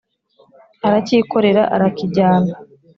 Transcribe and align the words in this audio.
aracyikorera, 0.87 1.61
arakijyana. 1.75 2.53